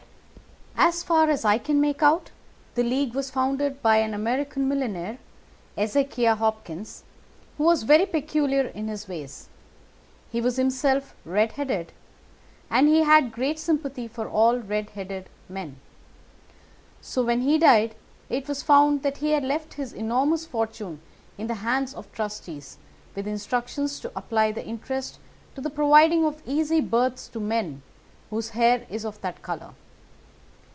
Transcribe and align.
As 0.83 1.03
far 1.03 1.29
as 1.29 1.45
I 1.45 1.59
can 1.59 1.79
make 1.79 2.01
out, 2.01 2.31
the 2.73 2.81
League 2.81 3.13
was 3.13 3.29
founded 3.29 3.83
by 3.83 3.97
an 3.97 4.15
American 4.15 4.67
millionaire, 4.67 5.19
Ezekiah 5.77 6.35
Hopkins, 6.37 7.03
who 7.57 7.65
was 7.65 7.83
very 7.83 8.07
peculiar 8.07 8.63
in 8.65 8.87
his 8.87 9.07
ways. 9.07 9.47
He 10.31 10.41
was 10.41 10.55
himself 10.55 11.13
red 11.23 11.51
headed, 11.51 11.91
and 12.67 12.87
he 12.87 13.03
had 13.03 13.25
a 13.25 13.29
great 13.29 13.59
sympathy 13.59 14.07
for 14.07 14.27
all 14.27 14.57
red 14.57 14.89
headed 14.89 15.29
men; 15.47 15.79
so, 16.99 17.21
when 17.23 17.41
he 17.41 17.59
died, 17.59 17.93
it 18.27 18.47
was 18.47 18.63
found 18.63 19.03
that 19.03 19.17
he 19.17 19.31
had 19.33 19.43
left 19.43 19.75
his 19.75 19.93
enormous 19.93 20.47
fortune 20.47 20.99
in 21.37 21.45
the 21.45 21.55
hands 21.61 21.93
of 21.93 22.11
trustees, 22.11 22.79
with 23.15 23.27
instructions 23.27 23.99
to 23.99 24.11
apply 24.15 24.51
the 24.51 24.65
interest 24.65 25.19
to 25.53 25.61
the 25.61 25.69
providing 25.69 26.25
of 26.25 26.41
easy 26.47 26.81
berths 26.81 27.27
to 27.27 27.39
men 27.39 27.83
whose 28.31 28.49
hair 28.49 28.87
is 28.89 29.05
of 29.05 29.21
that 29.21 29.43
colour. 29.43 29.75